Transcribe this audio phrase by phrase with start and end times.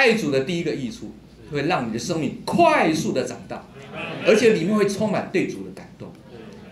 [0.00, 1.12] 爱主的第一个益处，
[1.52, 3.62] 会让你的生命快速的长大，
[4.26, 6.10] 而且里面会充满对主的感动。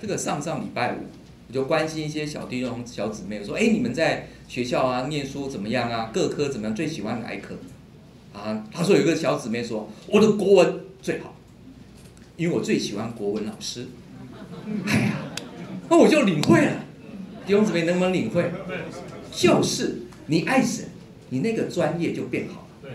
[0.00, 1.00] 这个上上礼拜五，
[1.46, 6.10] 我就关心一些小弟兄、小姊妹，说：“哎，你们在学校啊念书怎么样啊？
[6.10, 6.74] 各科怎么样？
[6.74, 7.54] 最喜欢哪一科？”
[8.32, 11.36] 啊，他说有一个小姊妹说：“我的国文最好，
[12.38, 13.88] 因为我最喜欢国文老师。
[14.88, 15.16] ”哎呀，
[15.90, 16.72] 那我就领会了。
[17.46, 18.50] 弟兄姊妹能不能领会？
[19.30, 20.87] 就是你爱神，
[21.30, 22.90] 你那个专业就变好了。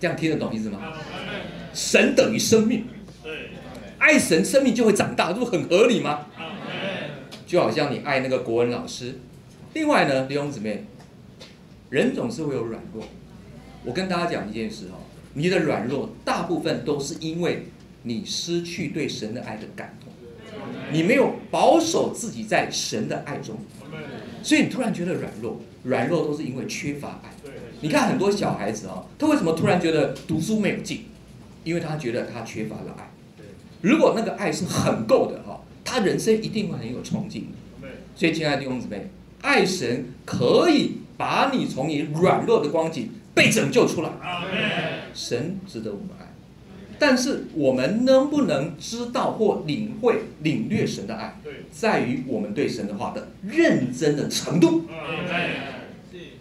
[0.00, 0.80] 这样听得懂意思吗？
[1.74, 2.84] 神等于生命，
[3.98, 6.26] 爱神生命就会长大，这不很合理吗？
[7.46, 9.18] 就好像你爱那个国文老师。
[9.74, 10.84] 另外呢，弟兄姊妹，
[11.90, 13.04] 人总是会有软弱。
[13.84, 15.02] 我跟大家讲一件事哦，
[15.34, 17.66] 你的软弱大部分都是因为
[18.02, 20.12] 你失去对神的爱的感动，
[20.92, 23.56] 你没有保守自己在神的爱中，
[24.42, 25.60] 所以你突然觉得软弱。
[25.84, 27.30] 软弱都是因为缺乏爱。
[27.80, 31.04] 你看很多小孩子哦，他为什么突然觉得读书没有劲？
[31.64, 33.10] 因为他觉得他缺乏了爱。
[33.80, 37.48] 如果那个爱是很够的哈，他人生一定会很有冲劲。
[38.16, 39.08] 所以，亲爱的弟兄姊妹，
[39.42, 44.10] 爱神可以把你从你软弱的光景被拯救出来。
[45.14, 46.17] 神值得我们爱，
[46.98, 51.40] 但是我们能不能知道或领会、领略神的爱，
[51.70, 54.84] 在于我们对神的话的认真的程度。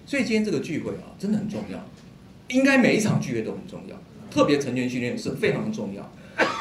[0.06, 1.86] 所以今天这个聚会啊，真的很重要，
[2.48, 3.96] 应该每一场聚会都很重要，
[4.32, 6.12] 特别成员训练是非常重要。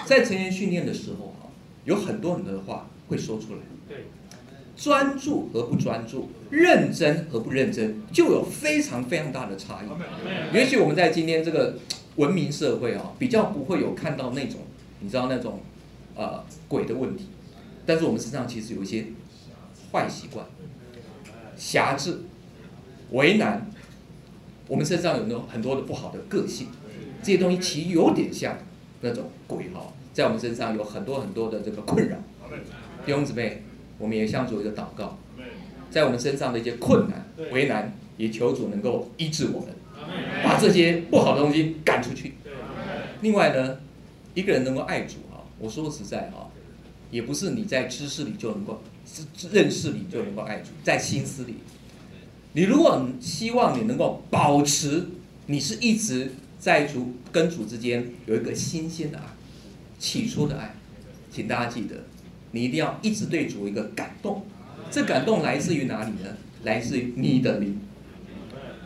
[0.05, 1.47] 在成员训练的时候啊，
[1.85, 3.61] 有很多很多的话会说出来。
[3.89, 3.99] 对，
[4.77, 10.55] 专注和不专注，认真和不认真，就有非常非常大的差异。
[10.55, 11.79] 也许我们在今天这个
[12.17, 14.61] 文明社会啊，比较不会有看到那种，
[15.01, 15.61] 你知道那种
[16.15, 17.29] 呃鬼的问题，
[17.87, 19.07] 但是我们身上其实有一些
[19.93, 20.47] 坏习惯，
[21.57, 22.21] 狭制。
[23.13, 23.71] 为难，
[24.67, 26.67] 我们身上有很多很多的不好的个性，
[27.23, 28.59] 这些东西其实有点像
[29.01, 32.17] 那种鬼哈，在我们身上有很多很多的这个困扰。
[33.05, 33.63] 弟兄姊妹，
[33.97, 35.17] 我们也向主一个祷告，
[35.89, 39.69] 在我们身上的一些困难、为难，也求主能够医治我们，
[40.45, 42.35] 把这些不好的东西赶出去。
[43.23, 43.79] 另外呢，
[44.35, 46.51] 一个人能够爱主哈，我说实在哈，
[47.11, 48.83] 也不是你在知识里就能够、
[49.51, 51.55] 认识里就能够爱主，在心思里。
[52.53, 55.07] 你如果希望你能够保持，
[55.47, 59.25] 你是一直在主跟主之间有一个新鲜的爱，
[59.99, 60.75] 起初的爱，
[61.31, 61.97] 请大家记得，
[62.53, 64.45] 你一定要一直对主一个感动。
[64.91, 66.37] 这感动来自于哪里呢？
[66.63, 67.79] 来自于你的灵。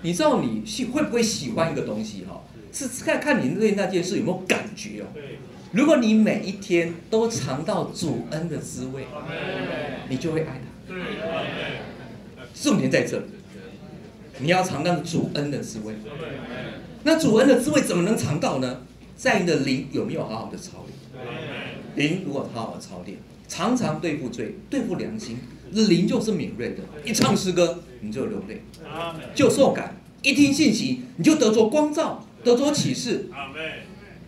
[0.03, 2.43] 你知道你喜会不会喜欢一个东西哈？
[2.73, 5.07] 是看看你对那件事有没有感觉哦。
[5.73, 9.05] 如果你每一天都尝到主恩的滋味，
[10.09, 10.95] 你就会爱他。
[12.55, 13.25] 重点在这里。
[14.39, 15.95] 你要尝到主恩的滋味，
[17.03, 18.83] 那主恩的滋味怎么能尝到呢？
[19.15, 22.09] 在你的灵有没有好好的操练？
[22.09, 23.19] 灵如果好好的操练，
[23.49, 25.39] 常常对付罪，对付良心，
[25.73, 26.79] 灵就是敏锐的。
[27.05, 28.63] 一唱诗歌，你就流泪，
[29.35, 33.29] 就受感；一听信息，你就得着光照，得着启示。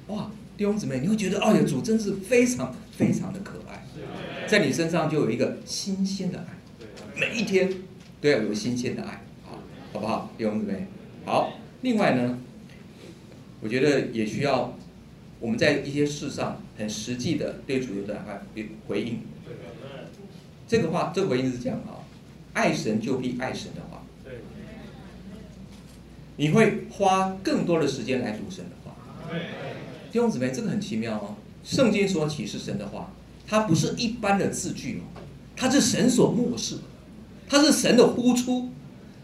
[0.07, 3.85] 哇，弟兄姊妹，你会觉得，哦呀，主真是非常非常的可爱，
[4.47, 6.47] 在你身上就有一个新鲜的爱，
[7.19, 7.73] 每一天
[8.21, 9.25] 都要有新鲜的爱。
[9.93, 10.87] 好不好，弟兄姊妹？
[11.25, 11.53] 好。
[11.83, 12.39] 另外呢，
[13.61, 14.79] 我觉得也需要
[15.41, 18.41] 我们在一些事上很实际的对主的爱
[18.87, 19.19] 回应。
[20.73, 22.01] 这个话，这个回应是这样啊：
[22.55, 24.03] 爱神就必爱神的话。
[26.37, 28.97] 你会花更多的时间来读神的话。
[30.11, 31.37] 弟兄姊妹，这个很奇妙哦。
[31.63, 33.13] 圣经所启示神的话，
[33.47, 35.21] 它不是一般的字句哦，
[35.55, 36.79] 它是神所漠视，
[37.47, 38.71] 它是神的呼出。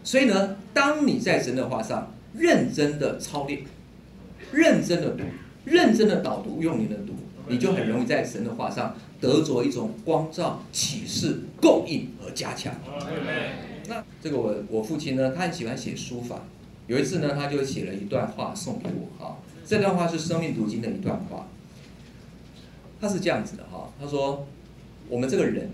[0.03, 3.63] 所以呢，当你在神的话上认真的操练、
[4.51, 5.23] 认真的读、
[5.65, 7.15] 认真的导读、用你的读，
[7.49, 12.73] 你就很容易在神的话上得着一种光照、启示、供应和加强。
[13.87, 16.41] 那这个我我父亲呢，他很喜欢写书法。
[16.87, 19.37] 有一次呢，他就写了一段话送给我哈。
[19.65, 21.47] 这段话是生命读经的一段话。
[23.01, 24.47] 他是这样子的哈，他说：
[25.09, 25.69] 我们这个人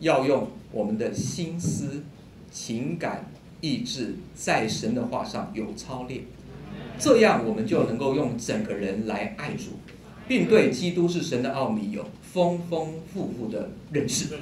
[0.00, 2.02] 要用我们的心思、
[2.50, 3.24] 情感。
[3.62, 6.20] 意志在神的话上有操练，
[6.98, 9.70] 这样我们就能够用整个人来爱主，
[10.28, 14.34] 并对基督是神的奥秘有丰丰富富的认识。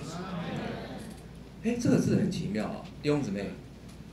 [1.63, 3.45] 哎，这个字很奇妙啊，弟兄姊妹，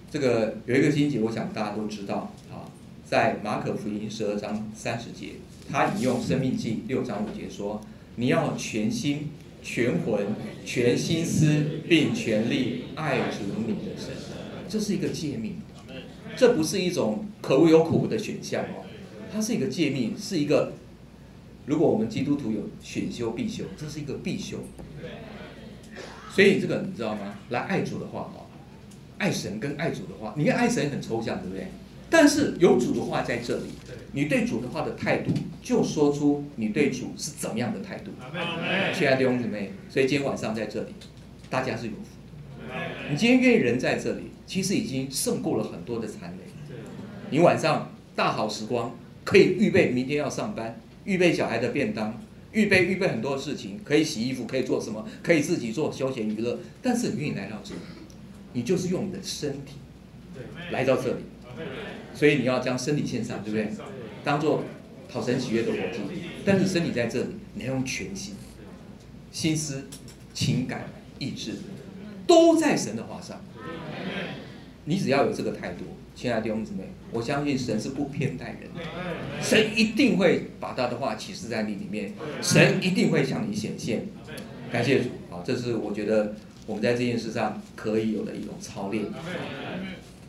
[0.10, 2.68] 这个有一个经节，我想大家都知道啊，
[3.06, 5.34] 在马可福音十二章三十节，
[5.70, 7.82] 他引用生命记六章五节说
[8.16, 9.30] ：“你要全心、
[9.62, 10.28] 全魂、
[10.66, 14.10] 全心思，并全力爱主你的神。”
[14.70, 15.58] 这是一个诫命，
[16.38, 18.86] 这不是一种可无有苦的选项哦，
[19.34, 20.74] 它是一个诫命，是一个。
[21.72, 24.58] 如果我们基督徒有选修必修，这是一个必修。
[26.30, 27.36] 所以这个你知道吗？
[27.48, 28.46] 来爱主的话哈，
[29.18, 31.68] 爱神跟爱主的话，你看爱神很抽象，对不对？
[32.10, 33.68] 但是有主的话在这里，
[34.12, 35.32] 你对主的话的态度，
[35.64, 38.12] 就说出你对主是怎么样的态度。
[38.94, 40.94] 亲爱的弟兄姊妹，所以今天晚上在这里，
[41.50, 42.00] 大家是有福
[42.68, 42.76] 的。
[43.10, 46.76] 你今天愿意人在这里，其实已经胜过了很多的残雷。
[47.30, 50.78] 你晚上大好时光，可以预备明天要上班。
[51.06, 52.22] 预备小孩的便当，
[52.52, 56.60] 预备预备很多事情，可以洗衣服，可以做什么，可以自己做休闲娱乐。
[56.82, 57.82] 但是你愿意来到这里，
[58.54, 59.76] 你就是用你的身体
[60.72, 61.24] 来到这里，
[62.14, 63.72] 所以你要将身体献上，对不对？
[64.24, 64.64] 当做
[65.12, 66.00] 讨神喜悦的活祭。
[66.46, 68.36] 但是身体在这里，你要用全心、
[69.32, 69.86] 心思、
[70.34, 70.88] 情感、
[71.20, 71.54] 意志，
[72.28, 73.42] 都在神的话上。
[74.86, 75.86] 你只要有这个态度。
[76.14, 78.82] 亲爱的弟兄姊妹，我相信神是不偏待人的，
[79.42, 84.06] 神一定会把他的话启示在你里面，神一定会向你显现。
[84.72, 86.36] 感谢主，好，这是我觉得
[86.68, 89.06] 我们在这件事上可以有的一种操练。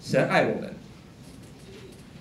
[0.01, 0.73] 神爱我们，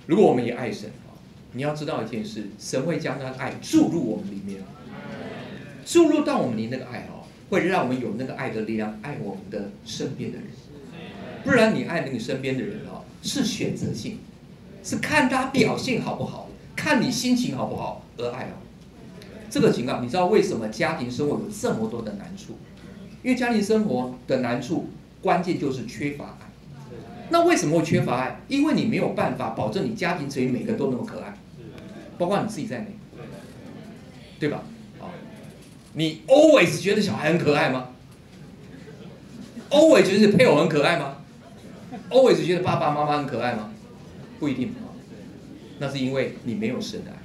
[0.07, 1.13] 如果我们也爱神啊，
[1.53, 4.59] 你要知道一件事，神会将他的爱注入我们里面，
[5.85, 10.47] 注入到我们里那个爱哦，会让我们有那个爱的力量，爱我们的身边的人。
[11.43, 13.03] 不然你爱你身边的人哦。
[13.23, 14.17] 是选择性，
[14.83, 18.57] 是看他表现好不好，看你心情好不好而爱哦。
[19.47, 22.57] 这个情况，你知道为什么家庭生活有这么多的难处？
[23.21, 24.89] 因为家庭生活的难处，
[25.21, 26.49] 关键就是缺乏爱。
[27.29, 28.41] 那为什么会缺乏爱？
[28.47, 31.37] 因为你没有办法保证你家庭成员每个都那么可爱，
[32.17, 32.87] 包括你自己在内，
[34.39, 34.63] 对吧？
[34.99, 35.13] 啊，
[35.93, 37.89] 你 always 觉得小孩很可爱吗
[39.69, 41.17] ？always 觉得配偶很可爱吗
[42.09, 43.71] always 觉得爸爸妈妈很可爱吗？
[44.39, 44.73] 不一定，
[45.79, 47.17] 那是因为你没有神的爱。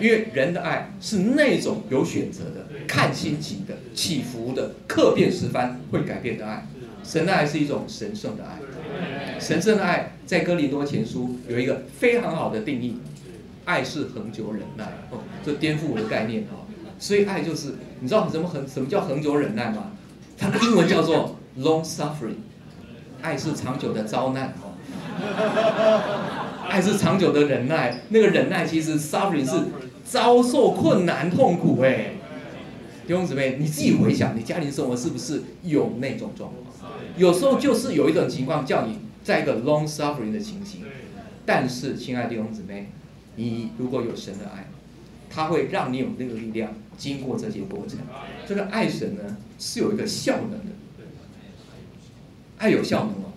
[0.00, 6.66] 因为人的爱是那种有选择的、看心情的、起伏的、客变十番会改变的爱。
[7.04, 8.58] 神的爱是一种神圣的爱。
[9.38, 12.96] 神圣的爱在哥林多前书有一个非常好的定义：
[13.66, 14.84] 爱是恒久忍耐。
[15.10, 16.64] 哦，这颠覆我的概念哦。
[16.98, 19.92] 所以爱就是，你知道什么恒什么叫恒久忍耐吗？
[20.38, 22.36] 它的英文叫做 long suffering。
[23.22, 24.72] 爱是长久的遭难哦，
[26.68, 28.00] 爱是长久的忍耐。
[28.08, 29.56] 那个忍耐其实 suffering 是
[30.04, 32.12] 遭受困难痛苦哎。
[33.06, 36.92] 弟兄姊妹，你自己回想，你家庭生活是不是有那种状况？
[37.16, 40.82] 有时候就是有一种情况叫你在一个 long suffering 的情形。
[41.44, 42.92] 但是，亲爱的弟兄姊妹，
[43.34, 44.68] 你如果有神的爱，
[45.28, 47.98] 他会让你有那个力量经过这些过程。
[48.46, 50.66] 这个爱神呢，是有一个效能的。
[52.60, 53.32] 爱有效能哦，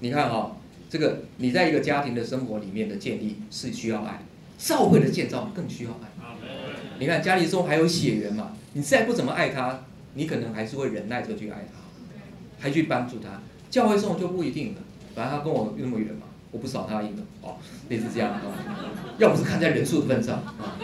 [0.00, 0.56] 你看哈，
[0.90, 4.22] 这个你在一个家庭的生活里面的建立是需要爱，
[4.58, 6.10] 教会的建造更需要爱。
[6.98, 9.84] 你看家里中还有血缘嘛，你再不怎么爱他，
[10.14, 11.78] 你可能还是会忍耐着去爱他，
[12.58, 13.40] 还去帮助他。
[13.70, 14.80] 教会中就不一定了，
[15.14, 17.54] 反正他跟我那么远嘛，我不扫他一个哦，
[17.88, 18.42] 类似这样啊。
[19.18, 20.74] 要不是看在人数的份上啊，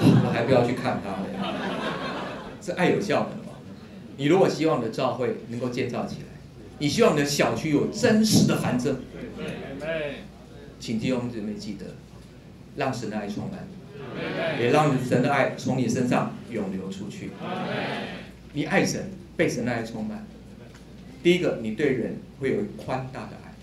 [0.00, 1.26] 我还不要去看他了。
[2.62, 3.52] 是爱有效能嘛？
[4.16, 6.33] 你如果希望你的教会能够建造起来。
[6.78, 8.96] 你希望你的小区有真实的繁盛，
[10.80, 11.86] 请弟兄姊妹记得，
[12.76, 13.68] 让神的爱充满，
[14.60, 17.30] 也让神的爱从你身上涌流出去。
[18.52, 20.26] 你爱神，被神的爱充满。
[21.22, 23.54] 第一个，你对人会有宽大的爱；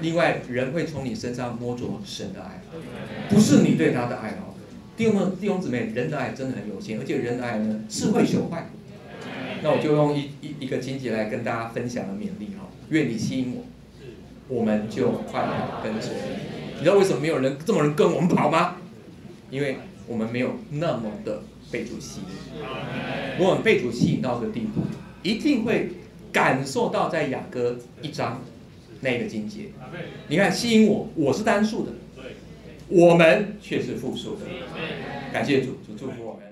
[0.00, 2.60] 另外，人会从你身上摸着神的爱，
[3.30, 4.52] 不是你对他的爱哦。
[4.96, 8.66] 弟兄弟兄姊妹，人的爱真的很有限，而且人的爱呢是会朽坏。
[9.62, 13.64] 那我就用一一一个经节来跟大家分享的勉励哈，愿你吸引我，
[14.48, 16.78] 我们就快跑跟随你。
[16.78, 18.76] 你知道为什么没有人这么人跟我们跑吗？
[19.50, 22.60] 因为我们没有那么的被主吸引。
[23.38, 24.82] 如果我们被主吸引到这个地步，
[25.22, 25.90] 一定会
[26.32, 28.42] 感受到在雅歌一章
[29.00, 29.66] 那个经节。
[30.28, 31.92] 你看吸引我，我是单数的，
[32.88, 34.42] 我们却是复数的。
[35.32, 36.45] 感谢主，主祝福我们。